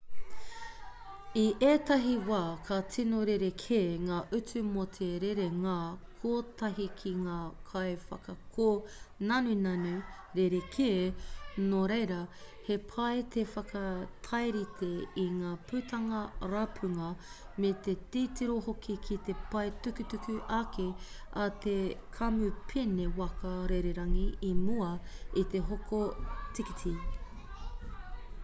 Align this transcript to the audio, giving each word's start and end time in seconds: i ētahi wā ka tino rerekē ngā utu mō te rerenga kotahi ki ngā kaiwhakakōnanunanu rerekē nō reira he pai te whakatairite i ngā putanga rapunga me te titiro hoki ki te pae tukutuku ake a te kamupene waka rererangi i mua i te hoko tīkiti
i 1.39 1.41
ētahi 1.65 2.13
wā 2.27 2.37
ka 2.67 2.77
tino 2.93 3.17
rerekē 3.29 3.77
ngā 4.05 4.21
utu 4.37 4.61
mō 4.69 4.85
te 4.95 5.09
rerenga 5.23 5.73
kotahi 6.23 6.87
ki 7.01 7.11
ngā 7.25 7.35
kaiwhakakōnanunanu 7.73 9.91
rerekē 10.39 10.87
nō 11.67 11.83
reira 11.93 12.17
he 12.69 12.79
pai 12.93 13.11
te 13.35 13.43
whakatairite 13.51 14.91
i 15.25 15.27
ngā 15.35 15.53
putanga 15.73 16.23
rapunga 16.55 17.11
me 17.65 17.71
te 17.89 17.95
titiro 18.17 18.57
hoki 18.69 18.97
ki 19.09 19.19
te 19.29 19.37
pae 19.55 19.67
tukutuku 19.89 20.39
ake 20.61 20.87
a 21.43 21.45
te 21.67 21.75
kamupene 22.17 23.05
waka 23.21 23.53
rererangi 23.75 24.25
i 24.49 24.51
mua 24.63 24.89
i 25.43 25.45
te 25.57 25.63
hoko 25.73 26.01
tīkiti 26.53 26.95